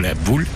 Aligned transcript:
la 0.00 0.14
boule. 0.14 0.46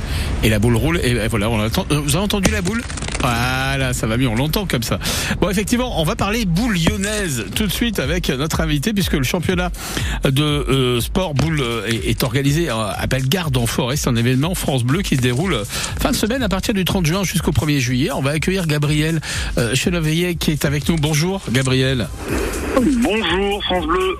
Et 0.43 0.49
la 0.49 0.59
boule 0.59 0.77
roule. 0.77 1.01
Et 1.03 1.29
voilà, 1.29 1.51
on 1.51 1.65
entend, 1.65 1.87
euh, 1.91 2.01
vous 2.01 2.17
avez 2.17 2.25
entendu 2.25 2.51
la 2.51 2.63
boule? 2.63 2.83
Voilà, 3.21 3.95
ça 3.95 4.07
va 4.07 4.19
mieux, 4.19 4.29
on 4.29 4.35
l'entend 4.35 4.67
comme 4.67 4.83
ça. 4.83 4.99
Bon, 5.41 5.49
effectivement, 5.49 6.01
on 6.01 6.05
va 6.05 6.15
parler 6.15 6.45
boule 6.45 6.77
lyonnaise 6.77 7.47
tout 7.55 7.67
de 7.67 7.73
suite 7.73 7.99
avec 7.99 8.29
notre 8.29 8.61
invité, 8.61 8.93
puisque 8.93 9.15
le 9.15 9.23
championnat 9.23 9.71
de 10.25 10.43
euh, 10.43 11.01
sport 11.01 11.33
boule 11.33 11.61
euh, 11.61 11.87
est, 11.87 12.23
organisé 12.23 12.69
à 12.69 13.07
Bellegarde 13.09 13.57
en 13.57 13.67
forêt. 13.67 13.97
C'est 13.97 14.09
un 14.09 14.17
événement 14.17 14.55
France 14.55 14.85
Bleu 14.85 15.01
qui 15.03 15.17
se 15.17 15.23
déroule 15.23 15.57
fin 15.99 16.11
de 16.11 16.17
semaine 16.17 16.43
à 16.43 16.49
partir 16.49 16.75
du 16.75 16.85
30 16.85 17.07
juin 17.07 17.25
jusqu'au 17.25 17.53
1er 17.53 17.79
juillet. 17.79 18.11
On 18.13 18.21
va 18.21 18.33
accueillir 18.33 18.67
Gabriel 18.67 19.21
euh, 19.59 19.75
qui 20.39 20.51
est 20.51 20.65
avec 20.65 20.89
nous. 20.89 20.97
Bonjour, 20.97 21.41
Gabriel. 21.51 22.09
Bonjour 22.75 23.65
France 23.65 23.87
Bleu. 23.87 24.19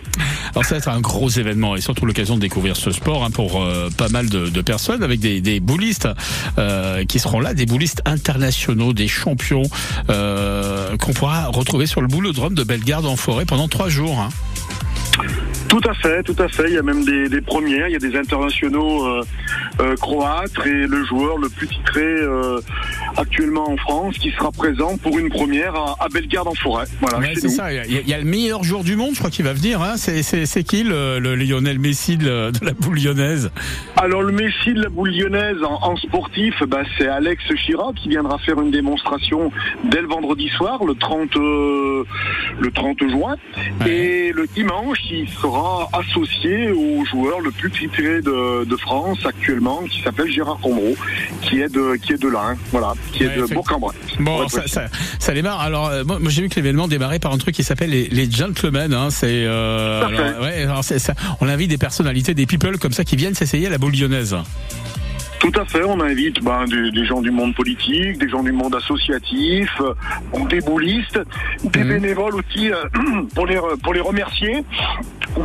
Alors 0.53 0.65
ça 0.65 0.75
va 0.75 0.77
être 0.79 0.89
un 0.89 1.01
gros 1.01 1.29
événement 1.29 1.75
et 1.75 1.81
surtout 1.81 2.07
l'occasion 2.07 2.37
de 2.37 2.41
découvrir 2.41 2.77
ce 2.77 2.93
sport 2.93 3.25
hein, 3.25 3.31
pour 3.31 3.61
euh, 3.61 3.89
pas 3.97 4.09
mal 4.09 4.29
de, 4.29 4.49
de, 4.49 4.61
personnes 4.63 5.03
avec 5.03 5.19
des, 5.19 5.41
des 5.41 5.59
boulistes 5.59 6.09
euh, 6.59 7.05
qui 7.05 7.19
seront 7.19 7.41
là, 7.41 7.55
des 7.55 7.67
boulistes 7.67 8.03
internationaux, 8.05 8.93
des 8.93 9.09
champions 9.09 9.65
euh, 10.11 10.97
qu'on 10.99 11.13
pourra 11.13 11.47
retrouver 11.47 11.87
sur 11.87 12.01
le 12.01 12.07
boulodrome 12.07 12.55
de 12.55 12.63
Bellegarde 12.63 13.07
en 13.07 13.17
forêt 13.17 13.45
pendant 13.45 13.67
trois 13.67 13.89
jours. 13.89 14.21
Hein. 14.21 14.29
Tout 15.69 15.81
à 15.89 15.95
fait, 15.95 16.23
tout 16.23 16.37
à 16.39 16.49
fait. 16.49 16.69
Il 16.69 16.75
y 16.75 16.79
a 16.79 16.83
même 16.83 17.05
des, 17.05 17.29
des 17.29 17.41
premières. 17.41 17.89
Il 17.89 17.93
y 17.93 17.97
a 17.97 17.99
des 17.99 18.17
internationaux 18.17 19.07
euh, 19.07 19.23
euh, 19.81 19.97
croates 19.97 20.53
et 20.65 20.87
le 20.87 21.05
joueur 21.05 21.39
le 21.39 21.49
plus 21.49 21.67
titré 21.67 22.03
euh, 22.03 22.61
actuellement 23.17 23.71
en 23.71 23.77
France 23.77 24.19
qui 24.19 24.31
sera 24.31 24.51
présent 24.51 24.97
pour 24.99 25.19
une 25.19 25.29
première 25.29 25.75
à, 25.75 25.97
à 26.01 26.09
Bellegarde 26.09 26.49
en 26.49 26.55
forêt. 26.55 26.87
Voilà. 27.01 27.19
Ouais, 27.19 27.35
c'est 27.37 27.49
ça. 27.49 27.73
Il 27.73 27.77
y, 27.77 27.79
a, 27.79 28.01
il 28.01 28.09
y, 28.09 28.15
a 28.15 28.19
le 28.19 28.25
meilleur 28.25 28.63
joueur 28.63 28.85
du 28.85 28.97
monde, 28.97 29.11
je 29.15 29.19
crois, 29.19 29.31
qui 29.31 29.43
va 29.43 29.53
venir. 29.53 29.83
Hein. 29.83 29.97
C'est 29.97 30.65
qui 30.65 30.83
le, 30.83 31.19
le, 31.19 31.35
Lionel 31.35 31.79
Messi 31.79 32.17
de, 32.17 32.51
de, 32.51 32.65
la 32.65 32.73
boule 32.73 32.99
lyonnaise? 32.99 33.51
Alors 33.97 34.23
le 34.23 34.33
Messi 34.33 34.75
de 34.75 34.83
la 34.83 34.89
boule 34.89 35.11
lyonnaise 35.11 35.63
en, 35.63 35.91
en 35.91 35.97
sportif, 35.97 36.55
bah, 36.67 36.83
c'est 36.99 37.09
Alex 37.09 37.43
Chirac 37.55 37.95
qui 37.97 38.09
viendra 38.09 38.39
faire 38.39 38.61
une 38.61 38.71
démonstration 38.71 39.51
dès 39.85 40.01
le 40.01 40.09
vendredi 40.09 40.49
soir, 40.49 40.85
le 40.85 40.95
30 40.95 41.35
le 41.35 42.71
30 42.71 43.09
juin, 43.09 43.37
ouais. 43.81 43.91
et 43.91 44.33
le 44.33 44.47
dimanche 44.47 44.99
il 45.11 45.29
sera 45.29 45.89
associé 45.93 46.71
au 46.71 47.05
joueur 47.05 47.41
le 47.41 47.51
plus 47.51 47.71
titré 47.71 48.21
de, 48.21 48.65
de 48.65 48.77
France 48.77 49.19
actuellement, 49.25 49.83
qui 49.89 50.03
s'appelle 50.03 50.31
Gérard 50.31 50.59
Combreau, 50.61 50.95
qui 51.43 51.61
est 51.61 51.73
de 51.73 51.97
qui 51.97 52.13
est 52.13 52.23
de 52.23 52.29
là, 52.29 52.51
hein, 52.51 52.57
voilà, 52.71 52.95
qui 53.13 53.25
est 53.25 53.37
de 53.37 53.55
Bourg-en-Bresse. 53.55 53.97
Bon, 54.19 54.49
ça, 54.49 54.67
ça, 54.67 54.87
ça, 55.19 55.35
démarre. 55.35 55.61
Alors, 55.61 55.89
euh, 55.89 56.05
moi, 56.05 56.19
j'ai 56.29 56.43
vu 56.43 56.49
que 56.49 56.57
l'événement 56.57 56.89
démarrait 56.89 57.19
par 57.19 57.33
un 57.33 57.39
truc 57.39 57.55
qui 57.55 57.65
s'appelle 57.65 57.91
les, 57.91 58.09
les 58.09 58.31
gentlemen. 58.31 58.93
Hein, 58.93 59.09
c'est, 59.11 59.45
euh, 59.47 60.05
alors, 60.05 60.43
ouais, 60.43 60.63
alors 60.63 60.85
ça, 60.85 61.15
on 61.41 61.49
invite 61.49 61.71
des 61.71 61.79
personnalités, 61.79 62.35
des 62.35 62.47
people 62.47 62.79
comme 62.79 62.93
ça 62.93 63.05
qui 63.05 63.17
viennent 63.17 63.35
s'essayer 63.35 63.67
à 63.67 63.71
la 63.71 63.79
boule 63.79 63.93
lyonnaise. 63.93 64.37
Tout 65.45 65.61
à 65.61 65.67
fait, 65.67 65.85
on 65.85 66.01
invite 66.01 66.43
ben, 66.43 66.65
des, 66.65 66.91
des, 66.91 67.05
gens 67.05 67.21
du 67.21 67.31
monde 67.31 67.55
politique, 67.55 68.17
des 68.17 68.31
gens 68.31 68.43
du 68.43 68.51
monde 68.51 68.75
associatif, 68.75 69.69
euh, 69.83 69.93
des 70.49 70.63
boulistes, 70.63 71.21
des 71.65 71.85
mmh. 71.85 71.89
bénévoles 71.89 72.37
aussi 72.37 72.73
euh, 72.73 72.83
pour, 73.35 73.45
les, 73.45 73.59
pour 73.83 73.93
les 73.93 74.01
remercier, 74.01 74.65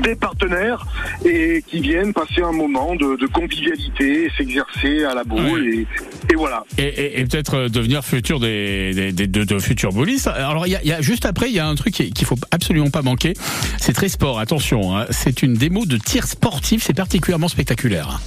des 0.01 0.15
partenaires 0.15 0.85
et 1.25 1.61
qui 1.67 1.81
viennent 1.81 2.13
passer 2.13 2.41
un 2.41 2.53
moment 2.53 2.95
de, 2.95 3.17
de 3.17 3.27
convivialité, 3.27 4.31
s'exercer 4.37 5.03
à 5.03 5.13
la 5.13 5.25
boule 5.25 5.67
et, 5.67 5.85
et, 6.31 6.35
voilà. 6.35 6.63
Et, 6.77 6.83
et, 6.83 7.19
et 7.19 7.25
peut-être 7.25 7.67
devenir 7.67 8.05
futur 8.05 8.39
des, 8.39 8.93
des, 8.93 9.11
des 9.11 9.27
de, 9.27 9.43
de, 9.43 9.59
futurs 9.59 9.91
boulistes. 9.91 10.27
Alors 10.27 10.65
il 10.65 10.71
y 10.71 10.75
a, 10.77 10.83
y 10.85 10.93
a, 10.93 11.01
juste 11.01 11.25
après, 11.25 11.49
il 11.49 11.55
y 11.55 11.59
a 11.59 11.67
un 11.67 11.75
truc 11.75 11.93
qu'il 11.93 12.25
faut 12.25 12.37
absolument 12.51 12.89
pas 12.89 13.01
manquer. 13.01 13.33
C'est 13.77 13.93
très 13.93 14.07
sport, 14.07 14.39
attention. 14.39 14.95
Hein. 14.95 15.07
C'est 15.09 15.41
une 15.41 15.55
démo 15.55 15.85
de 15.85 15.97
tir 15.97 16.25
sportif, 16.25 16.83
c'est 16.83 16.95
particulièrement 16.95 17.49
spectaculaire. 17.49 18.21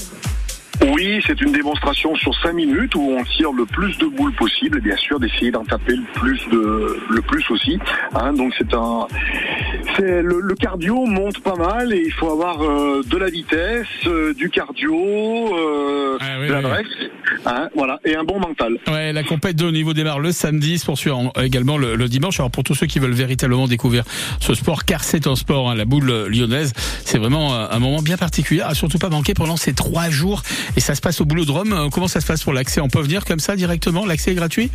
Oui, 0.91 1.23
c'est 1.27 1.41
une 1.41 1.53
démonstration 1.53 2.15
sur 2.17 2.35
5 2.43 2.55
minutes 2.55 2.95
où 2.97 3.17
on 3.17 3.23
tire 3.25 3.53
le 3.53 3.65
plus 3.65 3.97
de 3.99 4.07
boules 4.07 4.33
possible 4.35 4.79
et 4.79 4.81
bien 4.81 4.97
sûr 4.97 5.21
d'essayer 5.21 5.51
d'en 5.51 5.65
taper 5.65 5.95
le 5.95 6.05
plus 6.15 6.49
de 6.49 6.99
le 7.09 7.23
plus 7.23 7.49
aussi. 7.51 7.79
Hein, 8.15 8.33
donc 8.33 8.53
c'est 8.59 8.75
un 8.75 9.07
c'est 9.97 10.23
le, 10.23 10.41
le, 10.41 10.55
cardio 10.55 11.07
monte 11.07 11.41
pas 11.41 11.57
mal 11.57 11.93
et 11.93 12.03
il 12.05 12.13
faut 12.13 12.31
avoir 12.31 12.63
euh, 12.63 13.03
de 13.07 13.17
la 13.17 13.29
vitesse, 13.29 13.87
euh, 14.07 14.33
du 14.35 14.49
cardio, 14.51 14.95
euh, 14.95 16.19
ah, 16.21 16.25
oui, 16.41 16.49
de 16.49 16.53
l'adresse, 16.53 16.87
oui. 17.01 17.09
hein, 17.47 17.69
voilà, 17.75 18.01
et 18.05 18.15
un 18.15 18.25
bon 18.25 18.39
mental. 18.41 18.79
Ouais, 18.89 19.13
la 19.13 19.23
compète 19.23 19.57
de 19.57 19.65
haut 19.65 19.71
niveau 19.71 19.93
démarre 19.93 20.21
le 20.21 20.33
samedi, 20.33 20.79
se 20.79 20.87
poursuit 20.87 21.11
également 21.43 21.79
le, 21.79 21.97
le, 21.97 22.09
dimanche. 22.09 22.41
Alors 22.41 22.51
pour 22.51 22.65
tous 22.65 22.75
ceux 22.75 22.87
qui 22.87 22.99
veulent 22.99 23.13
véritablement 23.13 23.69
découvrir 23.69 24.05
ce 24.41 24.55
sport, 24.55 24.85
car 24.85 25.05
c'est 25.05 25.27
un 25.27 25.37
sport, 25.37 25.71
hein, 25.71 25.75
la 25.75 25.85
boule 25.85 26.27
lyonnaise, 26.29 26.73
c'est 27.05 27.19
vraiment 27.19 27.55
un 27.55 27.79
moment 27.79 28.03
bien 28.03 28.17
particulier, 28.17 28.63
à 28.63 28.75
surtout 28.75 28.99
pas 28.99 29.09
manquer 29.09 29.35
pendant 29.35 29.57
ces 29.57 29.75
trois 29.75 30.11
jours. 30.11 30.43
Et 30.77 30.81
ça 30.81 30.95
se 30.95 31.01
passe 31.01 31.21
au 31.21 31.25
Boulodrome. 31.25 31.89
Comment 31.93 32.09
ça 32.09 32.21
se 32.21 32.27
passe 32.27 32.43
pour 32.43 32.53
l'accès? 32.53 32.81
On 32.81 32.89
peut 32.89 33.01
venir 33.01 33.25
comme 33.25 33.41
ça 33.41 33.57
directement? 33.57 34.07
L'accès 34.07 34.33
est 34.33 34.37
gratuit? 34.37 34.71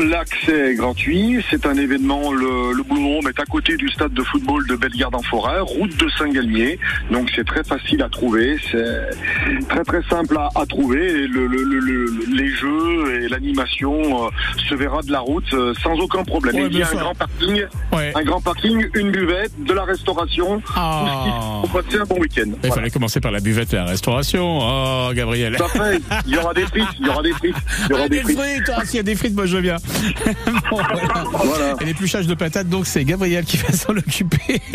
L'accès 0.00 0.72
est 0.72 0.74
gratuit. 0.74 1.44
C'est 1.50 1.66
un 1.66 1.74
événement. 1.74 2.32
Le, 2.32 2.72
le 2.72 2.82
Boulodrome 2.82 3.28
est 3.28 3.40
à 3.40 3.44
côté 3.44 3.76
du 3.76 3.88
stade 3.88 4.12
de 4.12 4.23
football 4.24 4.66
de 4.66 4.76
Bellegarde 4.76 5.14
en 5.14 5.22
Forêt, 5.22 5.60
route 5.60 5.96
de 5.96 6.08
Saint-Galmier. 6.18 6.78
Donc 7.10 7.30
c'est 7.34 7.46
très 7.46 7.64
facile 7.64 8.02
à 8.02 8.08
trouver. 8.08 8.56
C'est 8.70 9.66
très 9.68 9.84
très 9.84 10.02
simple 10.08 10.36
à, 10.38 10.48
à 10.54 10.66
trouver. 10.66 11.04
Et 11.04 11.26
le, 11.26 11.46
le, 11.46 12.34
les 12.34 12.48
jeux 12.48 13.22
et 13.22 13.28
l'animation 13.28 14.26
euh, 14.26 14.30
se 14.68 14.74
verra 14.74 15.02
de 15.02 15.12
la 15.12 15.20
route 15.20 15.52
euh, 15.52 15.74
sans 15.82 15.94
aucun 15.94 16.24
problème. 16.24 16.54
Ouais, 16.56 16.68
il 16.70 16.78
y 16.78 16.82
a 16.82 16.88
un 16.90 16.94
grand 16.94 17.14
parking, 17.14 17.62
ouais. 17.92 18.12
un 18.14 18.22
grand 18.22 18.40
parking, 18.40 18.86
une 18.94 19.10
buvette, 19.10 19.52
de 19.58 19.72
la 19.72 19.84
restauration. 19.84 20.62
Ah. 20.74 21.60
Pour 21.62 21.82
passer 21.82 21.98
un 21.98 22.04
bon 22.04 22.18
week-end. 22.20 22.44
Il 22.46 22.54
voilà. 22.60 22.74
fallait 22.74 22.90
commencer 22.90 23.20
par 23.20 23.32
la 23.32 23.40
buvette 23.40 23.72
et 23.72 23.76
la 23.76 23.84
restauration. 23.84 24.58
Oh, 24.60 25.10
Gabriel. 25.14 25.56
Fait. 25.56 26.00
Il 26.26 26.34
y 26.34 26.38
aura 26.38 26.54
des 26.54 26.62
frites. 26.66 26.84
Il 27.00 27.06
y 27.06 27.08
aura 27.08 27.22
des 27.22 27.32
frites. 27.32 27.56
Il 27.84 27.90
y 27.90 27.92
aura 27.92 28.02
ah, 28.04 28.08
des, 28.08 28.16
des 28.16 28.22
frites. 28.22 28.38
frites. 28.38 28.70
Ah, 28.76 28.84
s'il 28.84 28.96
y 28.96 29.00
a 29.00 29.02
des 29.02 29.14
frites, 29.14 29.34
moi 29.34 29.46
je 29.46 29.56
viens. 29.58 29.76
bon, 30.70 30.76
voilà. 30.76 31.24
voilà. 31.32 31.74
Et 31.80 31.84
l'épluchage 31.84 32.26
de 32.26 32.34
patates, 32.34 32.68
donc 32.68 32.86
c'est 32.86 33.04
Gabriel 33.04 33.44
qui 33.44 33.56
va 33.56 33.72
s'en 33.72 33.96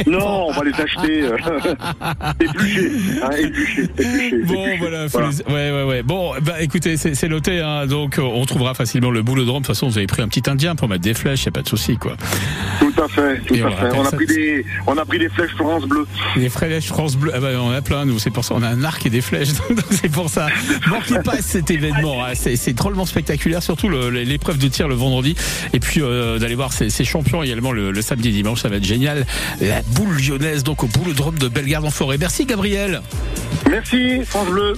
Non, 0.07 0.47
on 0.47 0.51
va 0.51 0.63
les 0.63 0.73
acheter. 0.73 1.23
Euh, 1.23 1.37
épluchés. 2.39 2.91
Hein, 3.23 3.29
épluchés. 3.37 3.83
épluchés. 3.83 4.43
Bon, 4.43 4.65
voilà. 4.79 5.07
voilà. 5.07 5.29
Les... 5.29 5.53
Ouais, 5.53 5.71
ouais, 5.71 5.83
ouais. 5.83 6.03
Bon, 6.03 6.33
bah 6.41 6.61
écoutez, 6.61 6.97
c'est 6.97 7.29
noté. 7.29 7.59
Hein, 7.59 7.87
donc 7.87 8.19
on 8.21 8.45
trouvera 8.45 8.73
facilement 8.73 9.11
le 9.11 9.21
boulodrome. 9.21 9.61
De 9.61 9.67
toute 9.67 9.75
façon, 9.75 9.87
vous 9.87 9.97
avez 9.97 10.07
pris 10.07 10.21
un 10.21 10.27
petit 10.27 10.49
indien 10.49 10.75
pour 10.75 10.87
mettre 10.87 11.01
des 11.01 11.13
flèches. 11.13 11.43
Il 11.43 11.47
n'y 11.47 11.49
a 11.49 11.53
pas 11.53 11.61
de 11.61 11.69
souci, 11.69 11.97
quoi. 11.97 12.15
Tout 12.79 13.01
à 13.01 13.07
fait. 13.07 13.39
Tout 13.45 13.55
Et 13.55 13.61
à 13.61 13.71
fait. 13.71 13.89
On 13.95 14.05
a, 14.05 14.11
pris 14.11 14.25
des, 14.25 14.65
on 14.87 14.97
a 14.97 15.05
pris 15.05 15.19
des 15.19 15.29
flèches 15.29 15.55
France 15.55 15.85
Bleu. 15.85 16.07
Des 16.35 16.49
flèches 16.49 16.87
France 16.87 17.15
Bleu. 17.15 17.31
Ah 17.35 17.39
bah, 17.39 17.49
on 17.61 17.71
a 17.71 17.81
plein, 17.81 18.05
nous. 18.05 18.19
C'est 18.19 18.31
pour 18.31 18.43
ça. 18.43 18.55
On 18.55 18.63
a 18.63 18.67
un 18.67 18.83
arc 18.83 19.05
et 19.05 19.09
des 19.09 19.21
flèches. 19.21 19.53
Donc 19.69 19.85
c'est 19.91 20.11
pour 20.11 20.29
ça. 20.29 20.47
Manquez 20.87 21.19
pas 21.23 21.37
cet 21.41 21.71
événement. 21.71 22.23
Hein. 22.25 22.33
C'est 22.35 22.73
drôlement 22.73 23.05
spectaculaire, 23.05 23.63
surtout 23.63 23.89
l'épreuve 23.89 24.57
de 24.57 24.67
tir 24.67 24.87
le 24.87 24.95
vendredi. 24.95 25.35
Et 25.73 25.79
puis 25.79 26.01
euh, 26.01 26.39
d'aller 26.39 26.55
voir 26.55 26.73
ces, 26.73 26.89
ces, 26.89 27.05
champions 27.05 27.43
également 27.43 27.71
le, 27.71 27.91
le, 27.91 28.01
samedi 28.01 28.29
et 28.29 28.31
dimanche, 28.31 28.61
ça 28.61 28.69
va 28.69 28.77
être 28.77 28.85
génial. 28.85 29.25
La 29.61 29.81
boule 29.81 30.17
lyonnaise, 30.17 30.63
donc 30.63 30.83
au 30.83 30.87
boulodrome 30.87 31.37
de 31.37 31.47
Bellegarde 31.47 31.85
en 31.85 31.91
forêt. 31.91 32.17
Merci 32.17 32.45
Gabriel. 32.45 33.01
Merci, 33.69 34.23
France 34.25 34.47
Bleu. 34.49 34.73